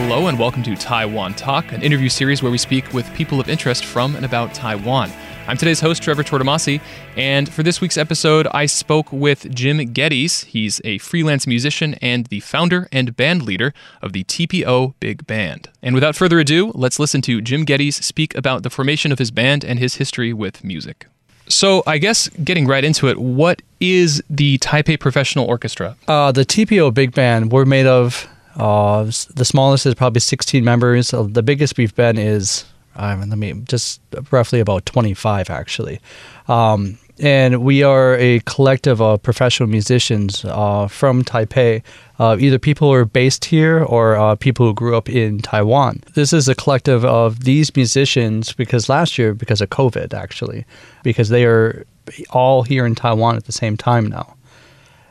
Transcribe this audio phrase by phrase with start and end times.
[0.00, 3.48] Hello and welcome to Taiwan Talk, an interview series where we speak with people of
[3.48, 5.10] interest from and about Taiwan.
[5.48, 6.80] I'm today's host, Trevor Tortomasi,
[7.16, 10.44] and for this week's episode, I spoke with Jim Geddes.
[10.44, 15.68] He's a freelance musician and the founder and band leader of the TPO Big Band.
[15.82, 19.32] And without further ado, let's listen to Jim Geddes speak about the formation of his
[19.32, 21.06] band and his history with music.
[21.48, 25.96] So, I guess getting right into it, what is the Taipei Professional Orchestra?
[26.06, 29.04] Uh, the TPO Big Band, we're made of, uh,
[29.34, 31.14] the smallest is probably 16 members.
[31.14, 32.64] Uh, the biggest we've been is,
[32.96, 34.00] I mean, let me, just
[34.32, 36.00] roughly about 25 actually.
[36.48, 41.82] Um, and we are a collective of professional musicians uh, from Taipei,
[42.18, 46.02] uh, either people who are based here or uh, people who grew up in Taiwan.
[46.14, 50.64] This is a collective of these musicians because last year, because of COVID, actually,
[51.02, 51.84] because they are
[52.30, 54.36] all here in Taiwan at the same time now.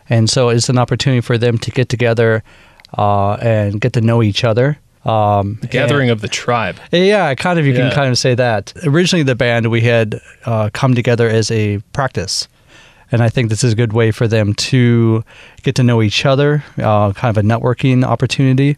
[0.10, 2.44] And so it's an opportunity for them to get together
[2.98, 4.78] uh, and get to know each other.
[5.06, 6.76] Um, The gathering of the tribe.
[6.92, 7.66] yeah, kind of.
[7.66, 7.88] You Yeah.
[7.90, 8.74] can kind of say that.
[8.84, 12.48] Originally, the band we had uh, come together as a practice,
[13.12, 15.24] and I think this is a good way for them to
[15.64, 18.76] get to know each other, uh, kind of a networking opportunity.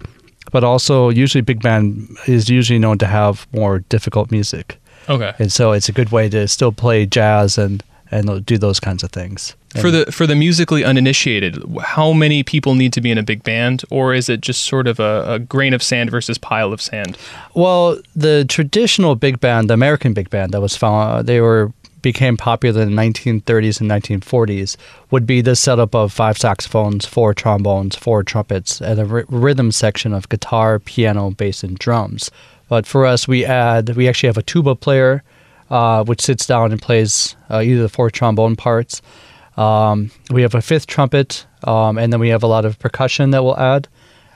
[0.52, 5.32] But also, usually, big band is usually known to have more difficult music, Okay.
[5.40, 9.04] and so it's a good way to still play jazz and and do those kinds
[9.04, 9.56] of things.
[9.80, 13.44] For the for the musically uninitiated, how many people need to be in a big
[13.44, 16.82] band, or is it just sort of a, a grain of sand versus pile of
[16.82, 17.18] sand?
[17.54, 21.72] Well, the traditional big band, the American big band that was found, they were
[22.02, 24.78] became popular in the 1930s and 1940s
[25.12, 30.14] would be the setup of five saxophones, four trombones, four trumpets, and a rhythm section
[30.14, 32.32] of guitar, piano, bass, and drums.
[32.70, 35.24] But for us, we add we actually have a tuba player,
[35.70, 39.02] uh, which sits down and plays uh, either the four trombone parts.
[39.58, 43.32] Um, we have a fifth trumpet, um, and then we have a lot of percussion
[43.32, 43.88] that we'll add.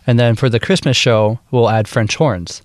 [0.05, 2.61] And then for the Christmas show, we'll add French horns,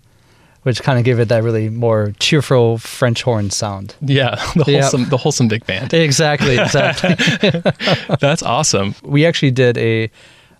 [0.64, 3.94] which kind of give it that really more cheerful French horn sound.
[4.00, 4.80] Yeah, the Yeah.
[4.82, 5.94] wholesome the wholesome big band.
[5.94, 7.14] Exactly, exactly.
[8.20, 8.94] That's awesome.
[9.02, 10.10] we actually did a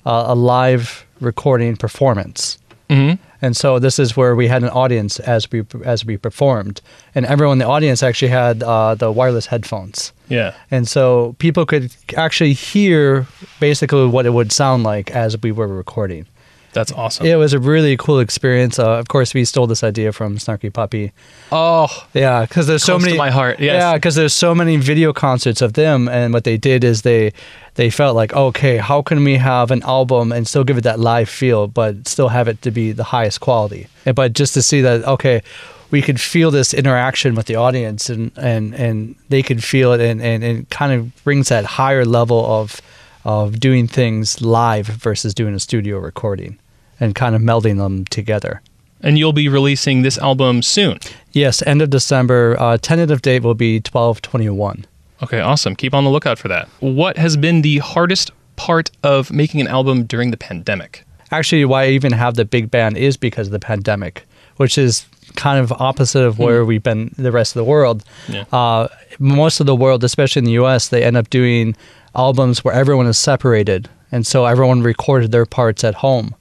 [0.07, 2.59] uh, a live recording performance.
[2.89, 6.81] hmm And so this is where we had an audience as we as we performed,
[7.15, 10.13] and everyone in the audience actually had uh, the wireless headphones.
[10.29, 10.55] Yeah.
[10.71, 13.27] And so people could actually hear
[13.61, 16.27] basically what it would sound like as we were recording.
[16.75, 17.25] That's awesome.
[17.27, 18.79] It was a really cool experience.
[18.79, 21.13] Uh, of course, we stole this idea from Snarky Puppy.
[21.51, 23.17] Oh, Yeah, because there's so many.
[23.17, 23.81] my heart, yes.
[23.81, 27.33] Yeah, because there's so many video concerts of them, and what they did is they
[27.79, 30.99] they felt like, okay, how can we have an album and still give it that
[30.99, 33.87] live feel, but still have it to be the highest quality?
[34.05, 35.43] And, but just to see that, okay,
[35.91, 40.01] we could feel this interaction with the audience, and and and they could feel it,
[40.01, 42.81] and and it kind of brings that higher level of
[43.25, 46.59] of doing things live versus doing a studio recording,
[47.01, 48.61] and kind of melding them together.
[49.01, 50.99] and you'll be releasing this album soon.
[51.33, 52.57] Yes, end of December.
[52.59, 54.85] Uh, tentative date will be twelve twenty one.
[55.23, 55.75] Okay, awesome.
[55.75, 56.69] Keep on the lookout for that.
[56.81, 61.05] What has been the hardest part of making an album during the pandemic?
[61.31, 64.25] Actually, why I even have the big band is because of the pandemic,
[64.57, 68.05] which is kind of opposite of where we've been the rest of the world.
[68.29, 68.45] Yeah.
[68.53, 71.77] Uh, most of the world, especially in the U.S., they end up doing
[72.15, 76.35] albums where everyone is separated, and so everyone recorded their parts at home,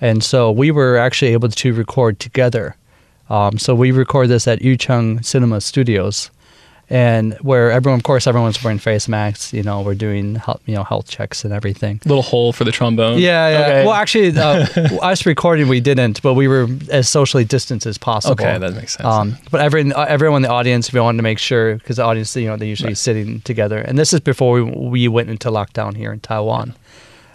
[0.00, 2.76] and so we were actually able to record together.
[3.28, 6.30] Um, so we record this at Yuchen Cinema Studios,
[6.88, 9.52] and where everyone, of course, everyone's wearing face masks.
[9.52, 12.00] You know, we're doing health, you know health checks and everything.
[12.04, 13.18] Little hole for the trombone.
[13.18, 13.60] Yeah, yeah.
[13.60, 13.84] Okay.
[13.84, 14.66] Well, actually, uh,
[15.02, 18.32] us recording we didn't, but we were as socially distanced as possible.
[18.44, 19.04] Okay, that makes sense.
[19.06, 22.04] Um, but everyone, uh, everyone in the audience, we wanted to make sure because the
[22.04, 22.98] audience, you know, they're usually Right.
[22.98, 26.74] sitting together, and this is before we, we went into lockdown here in Taiwan.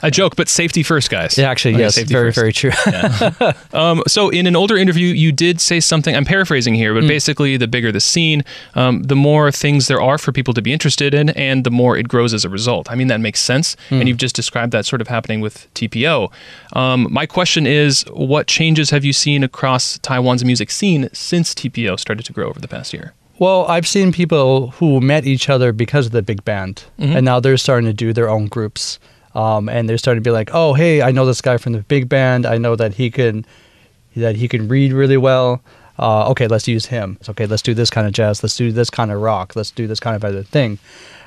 [0.04, 1.38] I joke, but safety first, guys.
[1.38, 2.36] Yeah, actually, Okay, yes, very, first.
[2.38, 2.72] very true.
[3.74, 6.16] Um, so, in an older interview, you did say something.
[6.16, 8.44] I'm paraphrasing here, but basically, the bigger the scene,
[8.76, 11.96] um, the more things there are for people to be interested in, and the more
[11.98, 12.92] it grows as a result.
[12.92, 13.76] I mean, that makes sense.
[13.90, 13.96] Hmm.
[14.02, 16.32] And you've just described that sort of happening with TPO.
[16.74, 21.98] Um, my question is what changes have you seen across Taiwan's music scene since TPO
[22.00, 23.14] started to grow over the past year?
[23.40, 27.16] Well, I've seen people who met each other because of the big band, Mhm.
[27.16, 29.00] and now they're starting to do their own groups.
[29.36, 31.80] Um, and they're starting to be like, "Oh, hey, I know this guy from the
[31.80, 32.46] big band.
[32.46, 33.46] I know that he can,
[34.16, 35.62] that he can read really well.
[36.00, 37.18] Uh, okay, let's use him.
[37.20, 38.44] It's okay, let's do this kind of jazz.
[38.44, 39.56] Let's do this kind of rock.
[39.56, 40.80] Let's do this kind of other thing."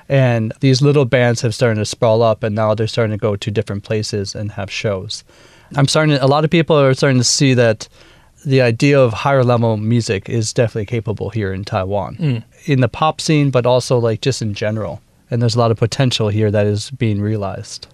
[0.08, 3.36] And these little bands have started to sprawl up, and now they're starting to go
[3.36, 5.24] to different places and have shows.
[5.76, 6.16] I'm starting.
[6.16, 7.88] To, a lot of people are starting to see that
[8.44, 12.42] the idea of higher level music is definitely capable here in Taiwan, Mm.
[12.66, 15.00] in the pop scene, but also like just in general.
[15.30, 17.86] And there's a lot of potential here that is being realized.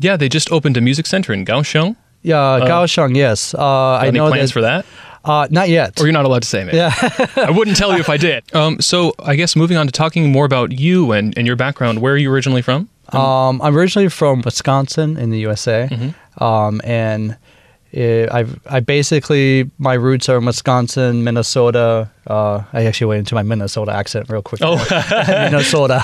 [0.00, 1.96] Yeah, they just opened a music center in Kaohsiung.
[2.22, 3.54] Yeah, Kaohsiung, yes.
[3.54, 3.60] Uh,
[4.02, 4.84] I Any know plans that, for that?
[5.24, 6.00] Uh, not yet.
[6.00, 6.78] Or you're not allowed to say, maybe.
[6.78, 6.92] yeah.
[7.36, 8.42] I wouldn't tell you if I did.
[8.54, 12.00] Um, so I guess moving on to talking more about you and, and your background.
[12.00, 12.88] Where are you originally from?
[13.12, 16.42] Um, I'm originally from Wisconsin in the USA, Mm-hmm.
[16.44, 17.36] um, and
[17.92, 22.10] it, I've I basically my roots are in Wisconsin, Minnesota.
[22.26, 24.60] Uh, I actually went into my Minnesota accent real quick.
[24.62, 24.76] Oh.
[25.50, 26.02] Minnesota,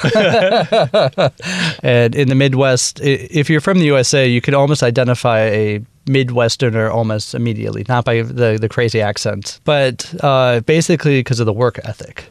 [1.83, 3.00] and in the Midwest.
[3.00, 8.23] If you're from the USA, you can almost identify a Midwesterner almost immediately, not by
[8.23, 12.31] the the crazy accent, but uh, basically because of the work ethic.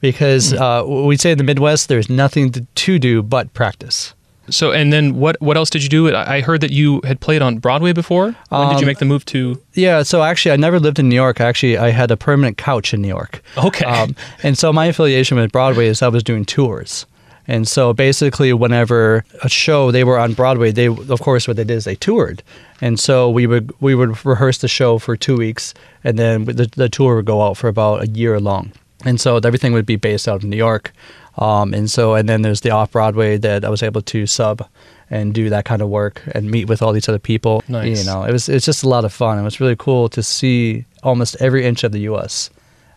[0.00, 4.12] Because uh, we say in the Midwest, there's nothing to, to do but practice.
[4.50, 6.14] So and then what what else did you do?
[6.14, 8.34] I heard that you had played on Broadway before.
[8.50, 9.60] When did you Um, make the move to?
[9.72, 11.40] Yeah, so actually, I never lived in New York.
[11.40, 13.42] Actually, I had a permanent couch in New York.
[13.56, 13.84] Okay.
[13.86, 17.06] Um, and so my affiliation with Broadway is I was doing tours.
[17.46, 21.64] And so basically, whenever a show they were on Broadway, they of course what they
[21.64, 22.42] did is they toured,
[22.80, 25.74] and so we would we would rehearse the show for two weeks,
[26.04, 28.72] and then the, the tour would go out for about a year long,
[29.04, 30.92] and so everything would be based out of New York,
[31.38, 34.66] um, and so and then there's the off Broadway that I was able to sub
[35.10, 37.62] and do that kind of work and meet with all these other people.
[37.68, 38.00] Nice.
[38.00, 39.38] You know, it was it's just a lot of fun.
[39.38, 42.50] It was really cool to see almost every inch of the U.S.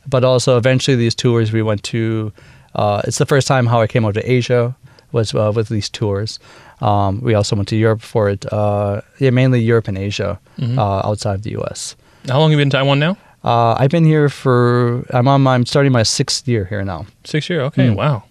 [0.10, 2.32] But also, eventually, these tours we went to.
[2.76, 4.76] Uh, it's the first time how I came out to Asia
[5.12, 6.40] was uh, with these tours.
[6.80, 8.46] Um, we also went to Europe for it.
[8.54, 10.78] Uh, yeah, mainly Europe and Asia, Mm-hmm.
[10.80, 11.96] uh, outside of the U.S.
[12.28, 13.18] How long have you been in Taiwan now?
[13.44, 15.04] Uh, I've been here for.
[15.10, 15.42] I'm on.
[15.42, 17.06] My, I'm starting my sixth year here now.
[17.26, 17.62] Six year.
[17.62, 17.88] Okay.
[17.90, 17.96] Mm.
[17.96, 18.24] Wow.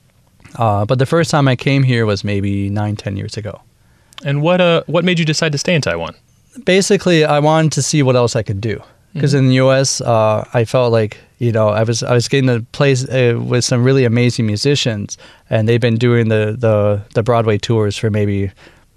[0.56, 3.60] Uh, but the first time I came here was maybe nine, ten years ago.
[4.24, 6.14] And what uh what made you decide to stay in Taiwan?
[6.64, 8.82] basically I wanted to see what else I could do
[9.12, 10.00] because in the U.S.
[10.00, 13.64] Uh, I felt like you know I was I was getting to play uh, with
[13.64, 15.18] some really amazing musicians
[15.50, 18.50] and they've been doing the the the Broadway tours for maybe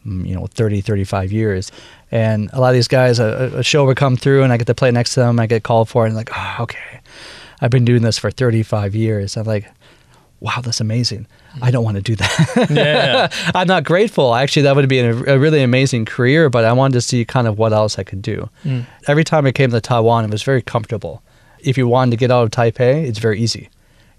[0.06, 1.72] mm, you know 30 35 years
[2.12, 4.68] and a lot of these guys a, a show would come through and I get
[4.68, 7.02] to play next to them I get called for it and like oh, okay
[7.62, 9.70] I've been doing this for 35 years I'm like
[10.40, 11.28] wow that's amazing
[11.62, 13.28] I don't want to do that Yeah.
[13.56, 14.36] I'm not grateful.
[14.36, 17.48] Actually, that would be a, a really amazing career, but I wanted to see kind
[17.48, 18.50] of what else I could do.
[18.64, 18.86] Mm.
[19.08, 21.22] Every time I came to Taiwan, it was very comfortable.
[21.60, 23.70] If you wanted to get out of Taipei, it's very easy.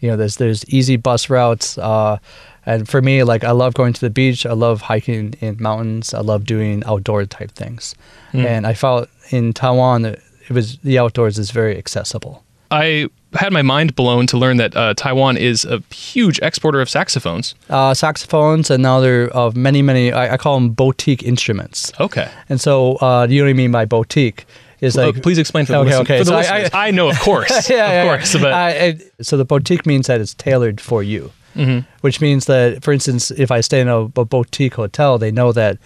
[0.01, 2.19] You know, there's there's easy bus routes, uh,
[2.67, 4.45] and for me, like I love going to the beach.
[4.45, 6.13] I love hiking in mountains.
[6.13, 7.95] I love doing outdoor type things,
[8.33, 8.45] Mm.
[8.45, 10.21] and I felt in Taiwan it
[10.51, 12.43] was the outdoors is very accessible.
[12.71, 16.89] I had my mind blown to learn that uh, Taiwan is a huge exporter of
[16.91, 17.55] saxophones.
[17.69, 20.13] Uh, saxophones and now they're of many many.
[20.13, 21.93] I, I call them boutique instruments.
[22.01, 22.29] Okay.
[22.49, 24.47] And so, uh, you know what I mean by boutique?
[24.81, 26.19] Is like please explain for the, Okay, listen- okay.
[26.19, 26.71] for the So I- listeners.
[26.73, 30.21] I, know, of course, yeah, of yeah, course, but it- so the boutique means that
[30.23, 31.85] it's tailored for you, Mhm.
[32.01, 35.53] which means that, for instance, if I stay in a, a boutique hotel, they know
[35.53, 35.77] that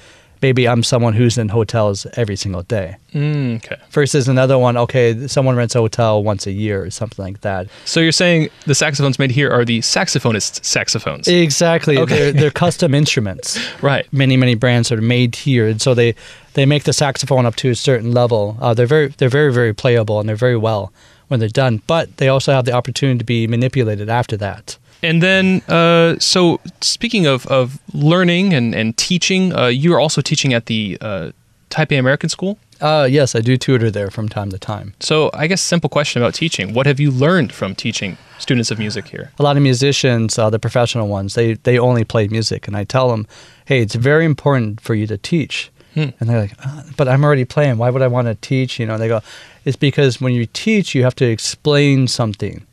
[0.45, 2.97] maybe I'm someone who's in hotels every single day.
[3.15, 3.79] Mm, okay.
[3.89, 7.67] Versus another one, okay, someone rents a hotel once a year or something like that.
[7.87, 11.97] So you're saying the saxophones made here are the saxophonists' saxophones, Exactly.
[11.97, 12.15] Okay.
[12.15, 13.59] They're, they're custom instruments.
[13.81, 14.07] right?
[14.13, 16.15] many many brands are made here, and so they
[16.53, 18.59] they make the saxophone up to a certain level.
[18.61, 20.93] Uh, they're very they're very very playable and they're very well
[21.29, 21.81] when they're done.
[21.87, 24.77] But they also have the opportunity to be manipulated after that.
[25.05, 30.55] And then, uh, so speaking of, of learning and, and teaching, uh, you're also teaching
[30.55, 31.31] at the uh,
[31.69, 32.59] Taipei American School.
[32.81, 34.95] Uh, yes, I do tutor there from time to time.
[35.01, 38.79] So, I guess simple question about teaching: What have you learned from teaching students of
[38.79, 39.31] music here?
[39.39, 42.85] A lot of musicians, uh, the professional ones, they they only play music, and I
[42.85, 43.27] tell them,
[43.67, 45.71] hey, it's very important for you to teach.
[45.95, 46.09] Hmm.
[46.19, 47.79] And they're like, uh, but I'm already playing.
[47.79, 48.81] Why would I want to teach?
[48.81, 49.21] You know, they go,
[49.65, 52.67] it's because when you teach, you have to explain something.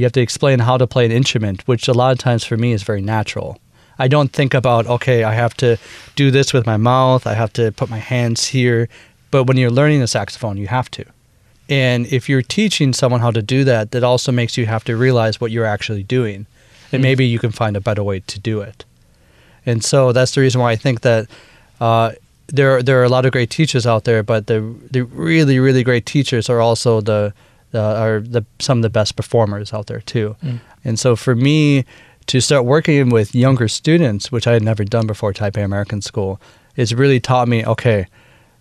[0.00, 2.56] You have to explain how to play an instrument, which a lot of times for
[2.56, 3.58] me is very natural.
[3.98, 5.76] I don't think about, okay, I have to
[6.16, 8.88] do this with my mouth, I have to put my hands here.
[9.30, 11.04] But when you're learning the saxophone, you have to.
[11.68, 14.96] And if you're teaching someone how to do that, that also makes you have to
[14.96, 16.46] realize what you're actually doing.
[16.92, 17.02] And Mm.
[17.02, 18.84] maybe you can find a better way to do it.
[19.66, 21.26] And so that's the reason why I think that
[21.78, 22.12] uh,
[22.46, 25.84] there there are a lot of great teachers out there, but the the really really
[25.84, 27.32] great teachers are also the,
[27.70, 30.36] the are the some of the best performers out there too.
[30.42, 30.60] Mm.
[30.84, 31.84] And so for me
[32.26, 36.40] to start working with younger students, which I had never done before Taipei American School,
[36.76, 38.06] it's really taught me okay.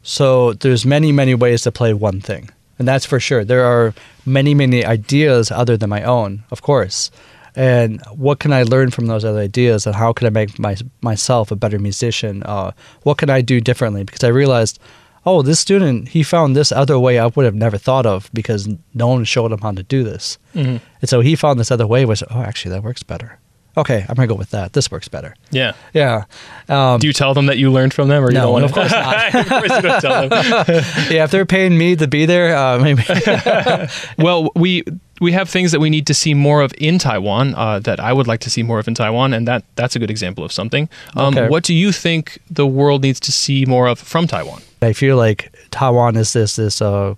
[0.04, 3.44] So there's many many ways to play one thing, and that's for sure.
[3.44, 3.94] There are
[4.26, 7.12] many many ideas other than my own, of course.
[7.56, 10.78] And what can I learn from those other ideas, and how can I make my,
[11.02, 12.44] myself a better musician?
[12.44, 12.72] Uh,
[13.04, 14.04] what can I do differently?
[14.04, 14.80] Because I realized,
[15.30, 18.62] oh, this student he found this other way I would have never thought of because
[18.94, 20.38] no one showed him how to do this.
[20.56, 20.80] Mhm.
[21.02, 23.30] And so he found this other way, which oh, actually that works better.
[23.78, 24.74] okay, I'm gonna go with that.
[24.74, 25.32] This works better.
[25.52, 25.72] Yeah.
[25.94, 26.24] Yeah.
[26.68, 28.66] Um, Do you tell them that you learned from them, or you No, don't want
[28.66, 29.36] of course not.
[29.42, 30.32] of course you don't tell them.
[31.16, 33.04] yeah, if they're paying me to be there, uh, maybe.
[34.18, 34.84] Well, we
[35.22, 38.12] we have things that we need to see more of in Taiwan uh, that I
[38.14, 40.52] would like to see more of in Taiwan, and that that's a good example of
[40.52, 40.90] something.
[41.16, 41.48] Um, Okay.
[41.48, 44.62] What do you think the world needs to see more of from Taiwan?
[44.82, 47.16] I feel like Taiwan is this this uh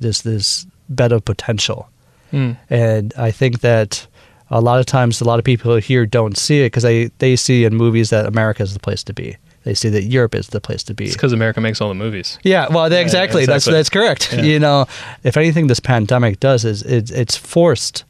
[0.00, 1.88] this this bed of potential,
[2.32, 2.56] Mm.
[2.70, 4.06] and I think that
[4.50, 7.36] a lot of times a lot of people here don't see it because they they
[7.36, 9.36] see in movies that America is the place to be.
[9.64, 11.04] They see that Europe is the place to be.
[11.04, 12.38] It's because America makes all the movies.
[12.42, 13.46] Yeah, well, Yeah, exactly.
[13.46, 13.78] That's exactly.
[13.78, 14.32] that's correct.
[14.32, 14.42] Yeah.
[14.42, 14.86] You know,
[15.22, 18.04] if anything, this pandemic does is it's it's forced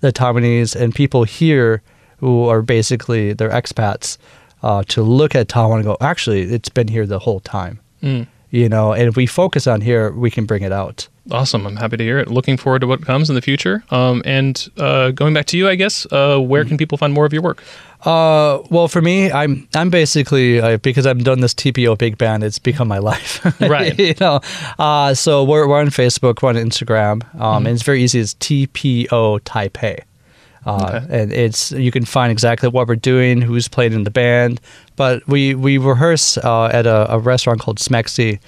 [0.00, 1.82] the Taiwanese and people here
[2.20, 4.16] who are basically they're expats
[4.62, 7.78] uh, to look at Taiwan and go, actually, it's been here the whole time.
[8.02, 8.26] Mm.
[8.50, 11.08] You know, and if we focus on here, we can bring it out.
[11.32, 11.66] Awesome.
[11.66, 12.28] I'm happy to hear it.
[12.28, 13.82] Looking forward to what comes in the future.
[13.90, 16.68] Um, and uh, going back to you, I guess, uh, where Mm-hmm.
[16.68, 17.62] can people find more of your work?
[18.04, 22.44] Uh, well, for me, I'm I'm basically uh, because I've done this TPO big band.
[22.44, 23.98] It's become my life, Right.
[23.98, 24.40] you know,
[24.78, 28.20] uh, so we're we're on Facebook, we're on Instagram, um, and it's very easy.
[28.20, 30.02] It's TPO Taipei,
[30.66, 31.22] uh, Okay.
[31.22, 34.60] and it's you can find exactly what we're doing, who's playing in the band.
[34.96, 38.40] But we we rehearse uh, at a, a restaurant called Smexy.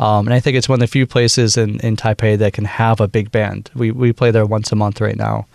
[0.00, 2.64] Um, and I think it's one of the few places in, in Taipei that can
[2.64, 3.70] have a big band.
[3.76, 5.46] We, we play there once a month right now.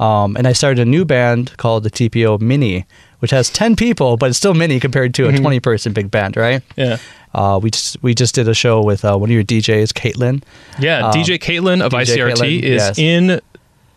[0.00, 2.86] Um, and I started a new band called the TPO Mini,
[3.20, 6.36] which has 10 people, but it's still mini compared to a 20 person big band,
[6.36, 6.60] right?
[6.74, 6.96] Yeah.
[7.32, 10.42] Uh, we just we just did a show with uh, one of your DJs, Caitlin.
[10.80, 11.06] Yeah.
[11.06, 12.98] Um, DJ Caitlin of DJ ICRT Caitlin, is yes.
[12.98, 13.40] in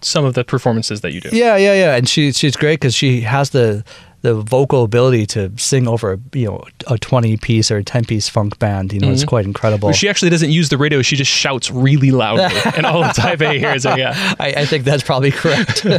[0.01, 1.29] some of the performances that you do.
[1.31, 3.83] Yeah, yeah, yeah, and she she's great because she has the
[4.21, 8.27] the vocal ability to sing over you know a twenty piece or a ten piece
[8.27, 8.91] funk band.
[8.93, 9.91] You know, it's quite incredible.
[9.93, 11.01] She actually doesn't use the radio.
[11.01, 13.97] She just shouts really loudly, and all of Taipei hears it.
[13.97, 14.13] Yeah.
[14.39, 15.85] I, I think that's probably correct.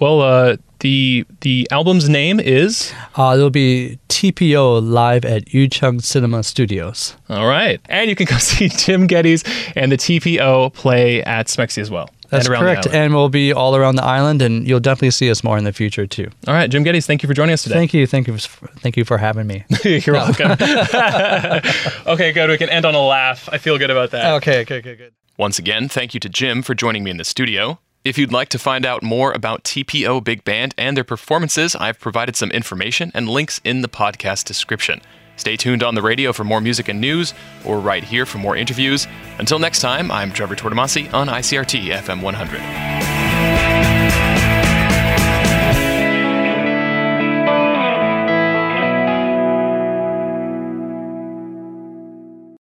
[0.00, 6.42] Well, uh, the the album's name is uh, it'll be TPO live at Yuchen Cinema
[6.44, 7.16] Studios.
[7.28, 9.42] all right, and you can come see Jim Geddes
[9.74, 12.08] and the TPO play at Smexy as well.
[12.28, 15.42] That's and correct, and we'll be all around the island, and you'll definitely see us
[15.42, 16.28] more in the future too.
[16.46, 17.74] all right, Jim Geddes, thank you for joining us today.
[17.74, 19.64] Thank you, thank you, for, thank you for having me.
[19.84, 20.52] You're welcome.
[22.06, 22.50] okay, good.
[22.50, 23.48] We can end on a laugh.
[23.50, 24.34] I feel good about that.
[24.34, 25.14] okay, okay, okay, good.
[25.38, 27.78] Once again, thank you to Jim for joining me in the studio.
[28.04, 31.98] If you'd like to find out more about TPO Big Band and their performances, I've
[31.98, 35.00] provided some information and links in the podcast description.
[35.38, 37.32] Stay tuned on the radio for more music and news,
[37.64, 39.06] or right here for more interviews.
[39.38, 43.17] Until next time, I'm Trevor Tortomasi on ICRT FM 100.